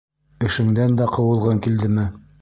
Эшеңдән 0.47 0.97
дә 1.03 1.09
ҡыуылғың 1.17 1.63
килдеме? 1.67 2.11